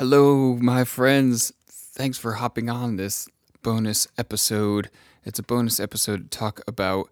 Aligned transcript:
Hello, 0.00 0.54
my 0.54 0.84
friends. 0.84 1.52
Thanks 1.68 2.16
for 2.16 2.36
hopping 2.36 2.70
on 2.70 2.96
this 2.96 3.28
bonus 3.62 4.08
episode. 4.16 4.88
It's 5.26 5.38
a 5.38 5.42
bonus 5.42 5.78
episode 5.78 6.30
to 6.30 6.38
talk 6.38 6.62
about 6.66 7.10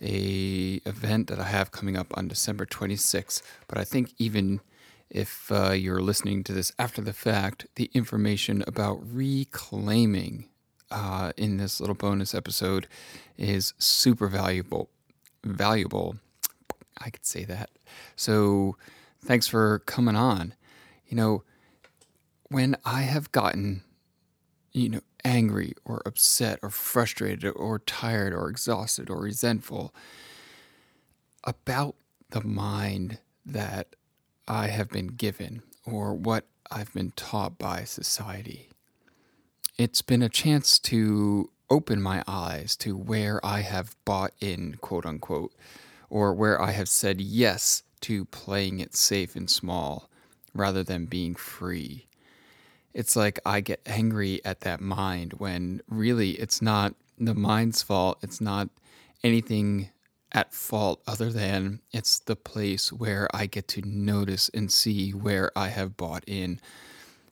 a 0.00 0.80
event 0.86 1.26
that 1.26 1.38
I 1.38 1.44
have 1.44 1.72
coming 1.72 1.94
up 1.94 2.06
on 2.16 2.28
December 2.28 2.64
26th. 2.64 3.42
But 3.68 3.76
I 3.76 3.84
think 3.84 4.14
even 4.16 4.62
if 5.10 5.52
uh, 5.52 5.72
you're 5.72 6.00
listening 6.00 6.42
to 6.44 6.54
this 6.54 6.72
after 6.78 7.02
the 7.02 7.12
fact, 7.12 7.66
the 7.74 7.90
information 7.92 8.64
about 8.66 9.00
reclaiming 9.06 10.48
uh, 10.90 11.32
in 11.36 11.58
this 11.58 11.80
little 11.80 11.94
bonus 11.94 12.34
episode 12.34 12.88
is 13.36 13.74
super 13.76 14.26
valuable. 14.26 14.88
Valuable. 15.44 16.16
I 16.96 17.10
could 17.10 17.26
say 17.26 17.44
that. 17.44 17.68
So 18.16 18.78
thanks 19.22 19.46
for 19.46 19.80
coming 19.80 20.16
on. 20.16 20.54
You 21.06 21.18
know, 21.18 21.42
when 22.52 22.76
I 22.84 23.02
have 23.02 23.32
gotten, 23.32 23.82
you 24.72 24.88
know, 24.90 25.00
angry 25.24 25.74
or 25.84 26.02
upset 26.04 26.58
or 26.62 26.70
frustrated 26.70 27.52
or 27.56 27.78
tired 27.78 28.34
or 28.34 28.48
exhausted 28.48 29.08
or 29.08 29.20
resentful 29.20 29.94
about 31.44 31.96
the 32.30 32.44
mind 32.44 33.18
that 33.44 33.96
I 34.46 34.68
have 34.68 34.90
been 34.90 35.08
given 35.08 35.62
or 35.84 36.14
what 36.14 36.46
I've 36.70 36.92
been 36.92 37.12
taught 37.12 37.58
by 37.58 37.84
society, 37.84 38.68
it's 39.78 40.02
been 40.02 40.22
a 40.22 40.28
chance 40.28 40.78
to 40.80 41.50
open 41.70 42.02
my 42.02 42.22
eyes 42.26 42.76
to 42.76 42.96
where 42.96 43.44
I 43.44 43.60
have 43.60 43.96
bought 44.04 44.32
in, 44.40 44.76
quote 44.80 45.06
unquote, 45.06 45.54
or 46.10 46.34
where 46.34 46.60
I 46.60 46.72
have 46.72 46.88
said 46.88 47.20
yes 47.20 47.82
to 48.02 48.26
playing 48.26 48.80
it 48.80 48.94
safe 48.94 49.34
and 49.36 49.48
small 49.50 50.10
rather 50.54 50.82
than 50.82 51.06
being 51.06 51.34
free 51.34 52.06
it's 52.94 53.16
like 53.16 53.38
I 53.44 53.60
get 53.60 53.80
angry 53.86 54.44
at 54.44 54.60
that 54.60 54.80
mind 54.80 55.34
when 55.34 55.82
really 55.88 56.32
it's 56.32 56.60
not 56.60 56.94
the 57.18 57.34
mind's 57.34 57.82
fault. 57.82 58.18
It's 58.22 58.40
not 58.40 58.68
anything 59.22 59.90
at 60.32 60.54
fault 60.54 61.02
other 61.06 61.30
than 61.30 61.80
it's 61.92 62.18
the 62.18 62.36
place 62.36 62.92
where 62.92 63.28
I 63.34 63.46
get 63.46 63.68
to 63.68 63.82
notice 63.82 64.48
and 64.52 64.72
see 64.72 65.10
where 65.10 65.50
I 65.56 65.68
have 65.68 65.96
bought 65.96 66.24
in, 66.26 66.60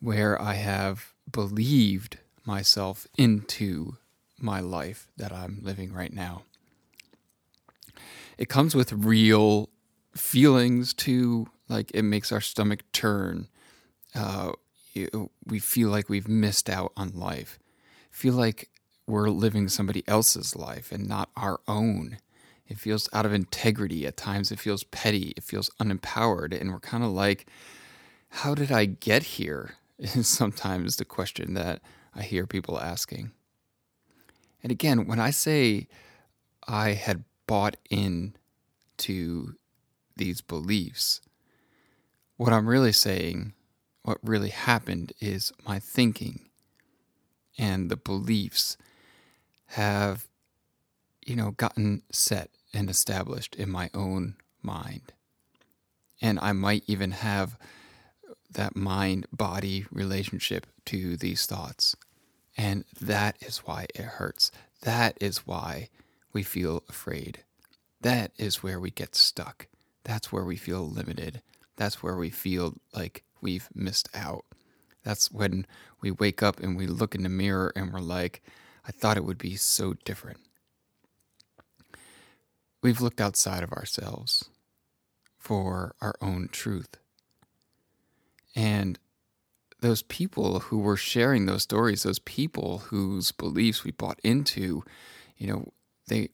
where 0.00 0.40
I 0.40 0.54
have 0.54 1.12
believed 1.30 2.18
myself 2.44 3.06
into 3.16 3.96
my 4.38 4.60
life 4.60 5.08
that 5.16 5.32
I'm 5.32 5.60
living 5.62 5.92
right 5.92 6.12
now. 6.12 6.42
It 8.36 8.48
comes 8.48 8.74
with 8.74 8.92
real 8.92 9.70
feelings 10.14 10.92
too, 10.92 11.46
like 11.68 11.90
it 11.94 12.02
makes 12.02 12.32
our 12.32 12.40
stomach 12.40 12.80
turn. 12.92 13.48
Uh, 14.14 14.52
we 15.46 15.58
feel 15.58 15.88
like 15.88 16.08
we've 16.08 16.28
missed 16.28 16.68
out 16.68 16.92
on 16.96 17.12
life, 17.14 17.58
feel 18.10 18.34
like 18.34 18.70
we're 19.06 19.30
living 19.30 19.68
somebody 19.68 20.04
else's 20.06 20.54
life 20.54 20.92
and 20.92 21.08
not 21.08 21.30
our 21.36 21.60
own. 21.66 22.18
It 22.66 22.78
feels 22.78 23.08
out 23.12 23.26
of 23.26 23.32
integrity 23.32 24.06
at 24.06 24.16
times. 24.16 24.52
It 24.52 24.60
feels 24.60 24.84
petty. 24.84 25.34
It 25.36 25.42
feels 25.42 25.70
unempowered. 25.80 26.58
And 26.58 26.70
we're 26.70 26.80
kind 26.80 27.04
of 27.04 27.10
like, 27.10 27.46
how 28.30 28.54
did 28.54 28.72
I 28.72 28.86
get 28.86 29.22
here? 29.22 29.74
Is 29.98 30.26
sometimes 30.28 30.96
the 30.96 31.04
question 31.04 31.54
that 31.54 31.80
I 32.14 32.22
hear 32.22 32.46
people 32.46 32.80
asking. 32.80 33.32
And 34.62 34.72
again, 34.72 35.06
when 35.06 35.20
I 35.20 35.30
say 35.30 35.88
I 36.66 36.90
had 36.90 37.24
bought 37.46 37.76
in 37.90 38.34
to 38.98 39.56
these 40.16 40.40
beliefs, 40.40 41.20
what 42.36 42.52
I'm 42.52 42.68
really 42.68 42.92
saying 42.92 43.52
what 44.02 44.18
really 44.22 44.50
happened 44.50 45.12
is 45.20 45.52
my 45.66 45.78
thinking 45.78 46.48
and 47.58 47.90
the 47.90 47.96
beliefs 47.96 48.76
have, 49.66 50.26
you 51.24 51.36
know, 51.36 51.52
gotten 51.52 52.02
set 52.10 52.50
and 52.74 52.90
established 52.90 53.54
in 53.54 53.70
my 53.70 53.90
own 53.94 54.36
mind. 54.62 55.12
And 56.20 56.38
I 56.40 56.52
might 56.52 56.84
even 56.86 57.12
have 57.12 57.56
that 58.50 58.76
mind 58.76 59.26
body 59.32 59.86
relationship 59.90 60.66
to 60.86 61.16
these 61.16 61.46
thoughts. 61.46 61.96
And 62.56 62.84
that 63.00 63.36
is 63.40 63.58
why 63.58 63.86
it 63.94 64.02
hurts. 64.04 64.50
That 64.82 65.16
is 65.20 65.46
why 65.46 65.88
we 66.32 66.42
feel 66.42 66.82
afraid. 66.88 67.44
That 68.00 68.32
is 68.36 68.62
where 68.62 68.80
we 68.80 68.90
get 68.90 69.14
stuck. 69.14 69.68
That's 70.04 70.32
where 70.32 70.44
we 70.44 70.56
feel 70.56 70.88
limited. 70.88 71.40
That's 71.76 72.02
where 72.02 72.16
we 72.16 72.30
feel 72.30 72.74
like 72.94 73.24
we've 73.40 73.68
missed 73.74 74.08
out. 74.14 74.44
That's 75.04 75.30
when 75.30 75.66
we 76.00 76.10
wake 76.10 76.42
up 76.42 76.60
and 76.60 76.76
we 76.76 76.86
look 76.86 77.14
in 77.14 77.22
the 77.22 77.28
mirror 77.28 77.72
and 77.74 77.92
we're 77.92 78.00
like, 78.00 78.42
I 78.86 78.92
thought 78.92 79.16
it 79.16 79.24
would 79.24 79.38
be 79.38 79.56
so 79.56 79.94
different. 80.04 80.38
We've 82.82 83.00
looked 83.00 83.20
outside 83.20 83.62
of 83.62 83.72
ourselves 83.72 84.48
for 85.38 85.94
our 86.00 86.14
own 86.20 86.48
truth. 86.50 86.96
And 88.54 88.98
those 89.80 90.02
people 90.02 90.60
who 90.60 90.78
were 90.78 90.96
sharing 90.96 91.46
those 91.46 91.62
stories, 91.64 92.04
those 92.04 92.20
people 92.20 92.78
whose 92.78 93.32
beliefs 93.32 93.84
we 93.84 93.90
bought 93.90 94.20
into, 94.22 94.84
you 95.36 95.46
know, 95.48 95.72
they 96.06 96.30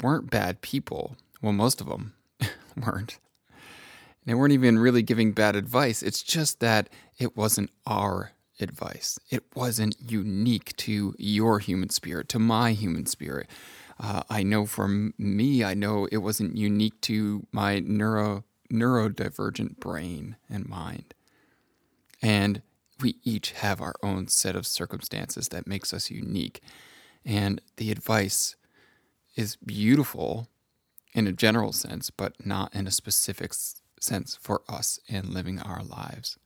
weren't 0.00 0.30
bad 0.30 0.60
people. 0.60 1.16
Well, 1.40 1.52
most 1.52 1.80
of 1.80 1.88
them 1.88 2.14
weren't. 2.76 3.18
They 4.24 4.34
weren't 4.34 4.52
even 4.52 4.78
really 4.78 5.02
giving 5.02 5.32
bad 5.32 5.56
advice. 5.56 6.02
It's 6.02 6.22
just 6.22 6.60
that 6.60 6.88
it 7.18 7.36
wasn't 7.36 7.70
our 7.86 8.32
advice. 8.60 9.18
It 9.30 9.44
wasn't 9.54 9.96
unique 9.98 10.76
to 10.78 11.14
your 11.18 11.58
human 11.58 11.90
spirit, 11.90 12.28
to 12.30 12.38
my 12.38 12.72
human 12.72 13.06
spirit. 13.06 13.48
Uh, 13.98 14.22
I 14.30 14.42
know 14.42 14.66
from 14.66 15.14
me, 15.18 15.64
I 15.64 15.74
know 15.74 16.06
it 16.10 16.18
wasn't 16.18 16.56
unique 16.56 17.00
to 17.02 17.46
my 17.52 17.80
neuro 17.80 18.44
neurodivergent 18.72 19.78
brain 19.78 20.36
and 20.48 20.66
mind. 20.66 21.12
And 22.22 22.62
we 23.00 23.16
each 23.22 23.52
have 23.52 23.82
our 23.82 23.94
own 24.02 24.28
set 24.28 24.56
of 24.56 24.66
circumstances 24.66 25.48
that 25.48 25.66
makes 25.66 25.92
us 25.92 26.10
unique. 26.10 26.62
And 27.24 27.60
the 27.76 27.90
advice 27.90 28.56
is 29.36 29.56
beautiful 29.56 30.48
in 31.12 31.26
a 31.26 31.32
general 31.32 31.72
sense, 31.72 32.10
but 32.10 32.46
not 32.46 32.74
in 32.74 32.86
a 32.86 32.90
specific 32.90 33.52
sense 34.02 34.36
for 34.40 34.62
us 34.68 35.00
in 35.06 35.32
living 35.32 35.60
our 35.60 35.82
lives. 35.82 36.38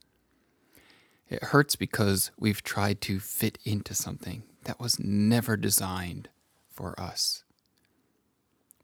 It 1.29 1.43
hurts 1.43 1.75
because 1.75 2.31
we've 2.37 2.63
tried 2.63 3.01
to 3.01 3.19
fit 3.19 3.57
into 3.65 3.93
something 3.93 4.43
that 4.63 4.79
was 4.79 4.99
never 4.99 5.57
designed 5.57 6.29
for 6.69 6.97
us. 6.99 7.43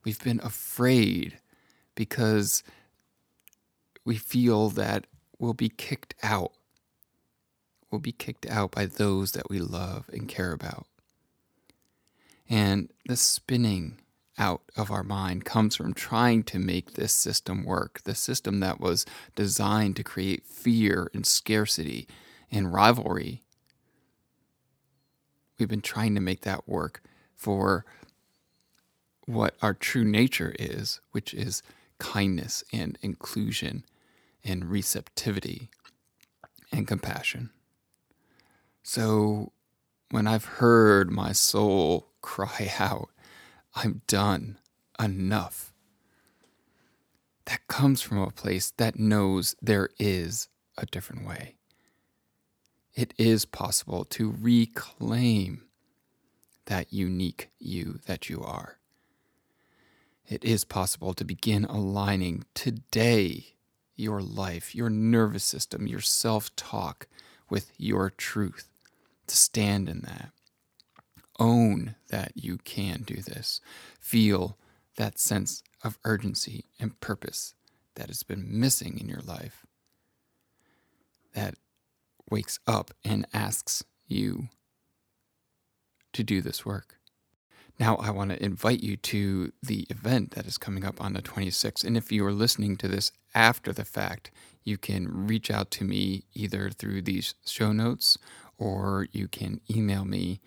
We've 0.03 0.21
been 0.21 0.41
afraid 0.43 1.39
because 1.95 2.63
we 4.03 4.17
feel 4.17 4.69
that 4.71 5.07
we'll 5.39 5.53
be 5.53 5.69
kicked 5.69 6.15
out. 6.21 6.51
We'll 7.89 8.01
be 8.01 8.11
kicked 8.11 8.45
out 8.47 8.71
by 8.71 8.87
those 8.87 9.31
that 9.33 9.49
we 9.49 9.59
love 9.59 10.09
and 10.11 10.27
care 10.27 10.51
about. 10.51 10.87
And 12.49 12.89
the 13.07 13.15
spinning 13.15 13.99
out 14.37 14.61
of 14.75 14.89
our 14.89 15.03
mind 15.03 15.45
comes 15.45 15.75
from 15.75 15.93
trying 15.93 16.43
to 16.43 16.59
make 16.59 16.93
this 16.93 17.13
system 17.13 17.63
work, 17.63 18.01
the 18.03 18.15
system 18.15 18.59
that 18.61 18.79
was 18.79 19.05
designed 19.35 19.95
to 19.97 20.03
create 20.03 20.45
fear 20.45 21.09
and 21.13 21.25
scarcity 21.25 22.07
and 22.51 22.73
rivalry. 22.73 23.43
We've 25.57 25.69
been 25.69 25.81
trying 25.81 26.15
to 26.15 26.21
make 26.21 26.41
that 26.41 26.67
work 26.67 27.01
for 27.35 27.85
what 29.25 29.55
our 29.61 29.73
true 29.73 30.03
nature 30.03 30.53
is, 30.59 30.99
which 31.11 31.33
is 31.33 31.63
kindness 31.99 32.63
and 32.73 32.97
inclusion 33.01 33.85
and 34.43 34.65
receptivity 34.65 35.69
and 36.71 36.87
compassion. 36.87 37.51
So 38.81 39.53
when 40.11 40.27
I've 40.27 40.45
heard 40.45 41.09
my 41.11 41.31
soul 41.31 42.09
cry 42.21 42.71
out, 42.79 43.09
I'm 43.75 44.01
done. 44.07 44.57
Enough. 44.99 45.73
That 47.45 47.67
comes 47.67 48.01
from 48.01 48.19
a 48.19 48.31
place 48.31 48.71
that 48.77 48.97
knows 48.97 49.55
there 49.61 49.89
is 49.99 50.47
a 50.77 50.85
different 50.85 51.27
way. 51.27 51.55
It 52.93 53.13
is 53.17 53.45
possible 53.45 54.05
to 54.05 54.35
reclaim 54.39 55.63
that 56.65 56.93
unique 56.93 57.49
you 57.59 57.99
that 58.05 58.29
you 58.29 58.41
are. 58.41 58.77
It 60.27 60.45
is 60.45 60.63
possible 60.63 61.13
to 61.15 61.25
begin 61.25 61.65
aligning 61.65 62.45
today 62.53 63.55
your 63.95 64.21
life, 64.21 64.73
your 64.73 64.89
nervous 64.89 65.43
system, 65.43 65.87
your 65.87 65.99
self 65.99 66.55
talk 66.55 67.07
with 67.49 67.71
your 67.77 68.09
truth, 68.09 68.69
to 69.27 69.35
stand 69.35 69.89
in 69.89 70.01
that 70.01 70.31
own 71.39 71.95
that 72.09 72.31
you 72.35 72.57
can 72.57 73.03
do 73.03 73.15
this. 73.15 73.61
Feel 73.99 74.57
that 74.97 75.19
sense 75.19 75.63
of 75.83 75.97
urgency 76.05 76.65
and 76.79 76.99
purpose 76.99 77.55
that 77.95 78.07
has 78.07 78.23
been 78.23 78.45
missing 78.47 78.99
in 78.99 79.07
your 79.07 79.21
life. 79.21 79.65
That 81.33 81.55
wakes 82.29 82.59
up 82.67 82.91
and 83.03 83.25
asks 83.33 83.83
you 84.07 84.49
to 86.13 86.23
do 86.23 86.41
this 86.41 86.65
work. 86.65 86.97
Now, 87.79 87.95
I 87.95 88.11
want 88.11 88.29
to 88.29 88.43
invite 88.43 88.83
you 88.83 88.97
to 88.97 89.51
the 89.63 89.87
event 89.89 90.31
that 90.31 90.45
is 90.45 90.59
coming 90.59 90.85
up 90.85 91.01
on 91.01 91.13
the 91.13 91.23
26th. 91.23 91.83
And 91.83 91.97
if 91.97 92.11
you 92.11 92.23
are 92.25 92.31
listening 92.31 92.77
to 92.77 92.87
this 92.87 93.11
after 93.33 93.73
the 93.73 93.85
fact, 93.85 94.29
you 94.63 94.77
can 94.77 95.27
reach 95.27 95.49
out 95.49 95.71
to 95.71 95.83
me 95.83 96.25
either 96.33 96.69
through 96.69 97.01
these 97.01 97.33
show 97.45 97.71
notes 97.71 98.17
or 98.57 99.07
you 99.11 99.27
can 99.27 99.59
email 99.69 100.05
me 100.05 100.39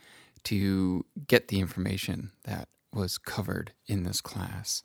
to 0.46 1.04
get 1.26 1.48
the 1.48 1.58
information 1.58 2.31
that 2.44 2.69
was 2.93 3.19
covered 3.19 3.72
in 3.87 4.04
this 4.04 4.20
class. 4.20 4.84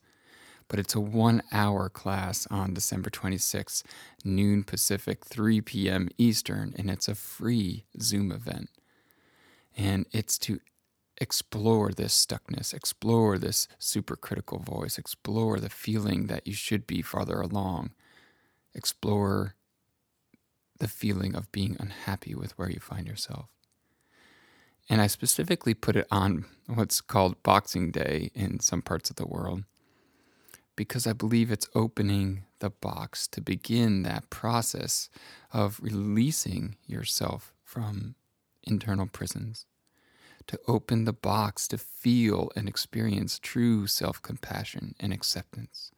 But 0.68 0.80
it's 0.80 0.96
a 0.96 1.00
one 1.00 1.44
hour 1.52 1.88
class 1.88 2.48
on 2.50 2.74
December 2.74 3.12
26th, 3.12 3.84
noon 4.26 4.64
Pacific, 4.64 5.24
3 5.24 5.62
p.m. 5.62 6.10
Eastern, 6.18 6.74
and 6.78 6.90
it's 6.90 7.08
a 7.08 7.16
free 7.16 7.86
Zoom 8.02 8.32
event. 8.32 8.70
And 9.78 10.08
it's 10.12 10.40
to 10.40 10.60
explore 11.20 11.92
this 11.92 12.26
stuckness, 12.26 12.74
explore 12.74 13.38
this 13.38 13.68
supercritical 13.80 14.64
voice, 14.64 14.98
explore 14.98 15.60
the 15.60 15.70
feeling 15.70 16.26
that 16.28 16.48
you 16.48 16.54
should 16.54 16.88
be 16.88 17.04
farther 17.04 17.40
along, 17.40 17.92
explore 18.74 19.56
the 20.80 20.88
feeling 20.88 21.36
of 21.36 21.52
being 21.52 21.78
unhappy 21.80 22.34
with 22.34 22.58
where 22.58 22.70
you 22.70 22.80
find 22.80 23.06
yourself. 23.08 23.50
And 24.90 25.02
I 25.02 25.08
specifically 25.08 25.74
put 25.74 25.96
it 25.96 26.08
on 26.12 26.46
what's 26.68 27.02
called 27.02 27.42
Boxing 27.44 27.92
Day 27.92 28.32
in 28.34 28.60
some 28.60 28.82
parts 28.82 29.10
of 29.10 29.16
the 29.16 29.28
world 29.28 29.64
because 30.76 31.06
I 31.06 31.14
believe 31.14 31.52
it's 31.52 31.70
opening 31.76 32.44
the 32.60 32.70
box 32.70 33.28
to 33.28 33.42
begin 33.42 34.04
that 34.04 34.30
process 34.30 35.10
of 35.54 35.80
releasing 35.82 36.76
yourself 36.88 37.54
from 37.64 38.16
internal 38.64 39.08
prisons 39.08 39.66
to 40.48 40.60
open 40.68 41.06
the 41.06 41.14
box 41.14 41.68
to 41.70 41.78
feel 41.78 42.52
and 42.56 42.68
experience 42.68 43.40
true 43.40 43.88
self 43.88 44.22
compassion 44.22 44.96
and 45.00 45.14
acceptance. 45.14 45.92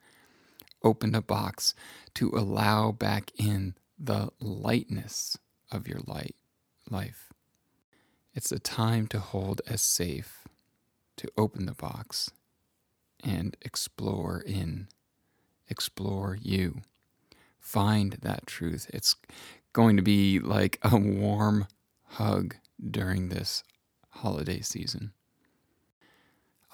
Open 0.84 1.12
the 1.12 1.22
box 1.22 1.74
to 2.16 2.30
allow 2.30 2.92
back 2.92 3.32
in 3.38 3.74
the 3.98 4.30
lightness 4.40 5.38
of 5.72 5.88
your 5.88 6.02
light 6.06 6.36
life. 6.90 7.33
It's 8.34 8.52
a 8.52 8.60
time 8.60 9.08
to 9.08 9.20
hold 9.20 9.62
as 9.68 9.82
safe, 9.82 10.48
to 11.18 11.30
open 11.38 11.68
the 11.68 11.74
box 11.74 12.32
and 13.24 13.56
explore 13.62 14.42
in, 14.46 14.88
explore 15.70 16.38
you. 16.42 16.82
Find 17.60 18.14
that 18.24 18.48
truth. 18.48 18.90
It's 18.92 19.16
going 19.72 19.98
to 19.98 20.04
be 20.04 20.40
like 20.40 20.80
a 20.82 20.98
warm 20.98 21.68
hug 22.06 22.56
during 22.90 23.30
this 23.30 23.64
holiday 24.10 24.62
season. 24.62 25.14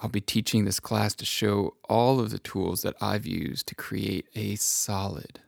I'll 0.02 0.08
be 0.08 0.22
teaching 0.22 0.64
this 0.64 0.80
class 0.80 1.14
to 1.16 1.26
show 1.26 1.74
all 1.88 2.20
of 2.20 2.30
the 2.30 2.38
tools 2.38 2.80
that 2.82 2.96
I've 3.02 3.26
used 3.26 3.66
to 3.68 3.74
create 3.74 4.26
a 4.34 4.56
solid, 4.56 5.40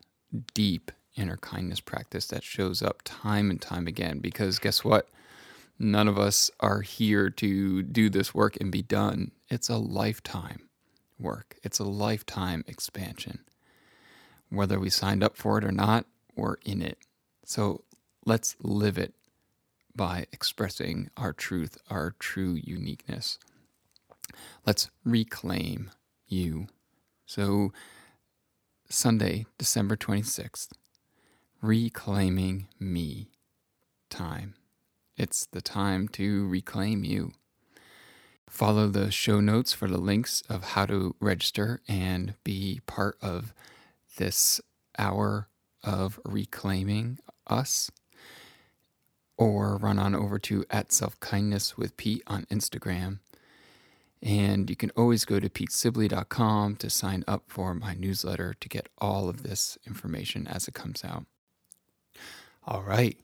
deep 0.52 0.92
inner 1.16 1.38
kindness 1.38 1.80
practice 1.80 2.26
that 2.26 2.44
shows 2.44 2.82
up 2.82 3.00
time 3.02 3.50
and 3.50 3.60
time 3.60 3.86
again. 3.86 4.18
Because 4.18 4.58
guess 4.58 4.84
what? 4.84 5.08
None 5.78 6.08
of 6.08 6.18
us 6.18 6.50
are 6.60 6.82
here 6.82 7.30
to 7.30 7.82
do 7.82 8.08
this 8.08 8.34
work 8.34 8.56
and 8.60 8.70
be 8.70 8.82
done. 8.82 9.32
It's 9.48 9.68
a 9.68 9.76
lifetime 9.76 10.68
work, 11.18 11.56
it's 11.62 11.78
a 11.78 11.84
lifetime 11.84 12.64
expansion. 12.66 13.40
Whether 14.48 14.78
we 14.78 14.90
signed 14.90 15.24
up 15.24 15.36
for 15.36 15.58
it 15.58 15.64
or 15.64 15.72
not, 15.72 16.06
we're 16.36 16.56
in 16.64 16.82
it. 16.82 16.98
So 17.44 17.84
let's 18.26 18.56
live 18.60 18.98
it 18.98 19.14
by 19.94 20.26
expressing 20.32 21.10
our 21.16 21.32
truth, 21.32 21.78
our 21.90 22.14
true 22.18 22.58
uniqueness. 22.62 23.38
Let's 24.66 24.90
reclaim 25.04 25.90
you. 26.26 26.68
So, 27.26 27.72
Sunday, 28.88 29.46
December 29.58 29.96
26th, 29.96 30.72
reclaiming 31.60 32.68
me 32.78 33.30
time. 34.10 34.54
It's 35.22 35.46
the 35.46 35.62
time 35.62 36.08
to 36.08 36.48
reclaim 36.48 37.04
you. 37.04 37.30
Follow 38.50 38.88
the 38.88 39.12
show 39.12 39.38
notes 39.38 39.72
for 39.72 39.86
the 39.86 40.00
links 40.00 40.42
of 40.48 40.64
how 40.64 40.84
to 40.86 41.14
register 41.20 41.80
and 41.86 42.34
be 42.42 42.80
part 42.88 43.18
of 43.22 43.54
this 44.16 44.60
hour 44.98 45.46
of 45.84 46.18
reclaiming 46.24 47.20
us 47.46 47.88
or 49.36 49.76
run 49.76 49.96
on 50.00 50.16
over 50.16 50.40
to 50.40 50.64
at 50.70 50.90
self 50.90 51.20
kindness 51.20 51.78
with 51.78 51.96
Pete 51.96 52.24
on 52.26 52.44
Instagram. 52.46 53.20
And 54.20 54.68
you 54.68 54.74
can 54.74 54.90
always 54.96 55.24
go 55.24 55.38
to 55.38 55.48
petesibley.com 55.48 56.74
to 56.76 56.90
sign 56.90 57.22
up 57.28 57.44
for 57.46 57.74
my 57.74 57.94
newsletter 57.94 58.56
to 58.58 58.68
get 58.68 58.88
all 58.98 59.28
of 59.28 59.44
this 59.44 59.78
information 59.86 60.48
as 60.48 60.66
it 60.66 60.74
comes 60.74 61.04
out. 61.04 61.26
All 62.66 62.82
right, 62.82 63.16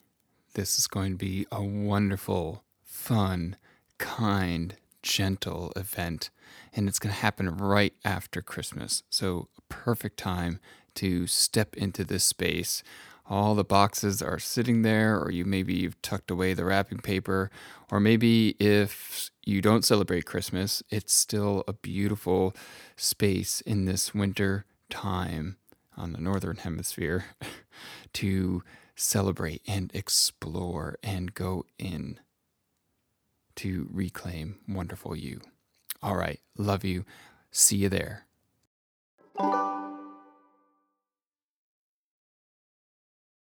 this 0.55 0.79
is 0.79 0.87
going 0.87 1.13
to 1.13 1.19
be 1.19 1.47
a 1.53 1.63
wonderful, 1.63 2.65
fun, 2.85 3.57
kind, 3.99 4.77
gentle 5.03 5.73
event, 5.77 6.31
and 6.75 6.89
it's 6.89 6.99
going 6.99 7.15
to 7.15 7.21
happen 7.21 7.57
right 7.57 7.95
after 8.05 8.43
Christmas. 8.43 9.03
So, 9.11 9.49
perfect 9.69 10.19
time 10.19 10.61
to 10.95 11.27
step 11.27 11.77
into 11.77 12.05
this 12.05 12.25
space 12.25 12.83
all 13.31 13.55
the 13.55 13.65
boxes 13.65 14.23
are 14.23 14.39
sitting 14.39 14.83
there, 14.83 15.19
or 15.21 15.31
you 15.31 15.45
maybe 15.45 15.75
you've 15.75 16.01
tucked 16.01 16.31
away 16.31 16.55
the 16.55 16.65
wrapping 16.65 16.99
paper, 16.99 17.51
or 17.91 18.01
maybe 18.01 18.57
if 18.59 19.31
you 19.45 19.61
don't 19.61 19.85
celebrate 19.85 20.25
Christmas, 20.25 20.83
it's 20.91 21.13
still 21.13 21.63
a 21.69 21.75
beautiful 21.75 22.55
space 22.97 23.61
in 23.63 23.85
this 23.85 24.15
winter 24.15 24.65
time 24.89 25.57
on 25.97 26.13
the 26.13 26.21
northern 26.21 26.57
hemisphere 26.57 27.27
to 28.15 28.63
celebrate 28.99 29.63
and 29.67 29.91
explore 29.95 30.99
and 31.03 31.33
go 31.33 31.65
in 31.79 32.19
to 33.57 33.89
reclaim 33.91 34.59
wonderful 34.69 35.17
you. 35.17 35.41
All 36.03 36.17
right, 36.17 36.41
love 36.57 36.85
you. 36.85 37.05
See 37.51 37.77
you 37.77 37.89
there. 37.89 38.28